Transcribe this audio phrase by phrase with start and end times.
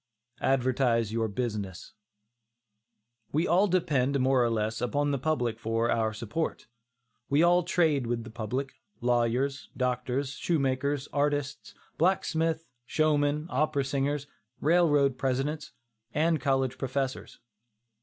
[0.41, 1.93] ADVERTISE YOUR BUSINESS.
[3.31, 6.65] We all depend, more or less, upon the public for our support.
[7.29, 14.25] We all trade with the public, lawyers, doctors, shoemakers, artists, blacksmiths, showmen, opera singers,
[14.59, 15.71] railroad presidents,
[16.15, 17.37] and college professors.